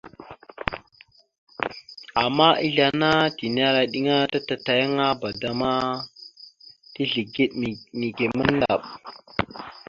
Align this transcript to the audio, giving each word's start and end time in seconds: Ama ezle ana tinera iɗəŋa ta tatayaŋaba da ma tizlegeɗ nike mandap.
Ama 2.23 2.47
ezle 2.65 2.83
ana 2.89 3.09
tinera 3.37 3.79
iɗəŋa 3.85 4.15
ta 4.31 4.39
tatayaŋaba 4.47 5.27
da 5.41 5.49
ma 5.59 5.71
tizlegeɗ 6.93 7.51
nike 7.99 8.25
mandap. 8.37 8.81